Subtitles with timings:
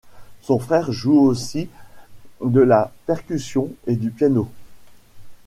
[0.41, 1.69] Son frère joue aussi
[2.43, 4.49] de la percussion et du piano.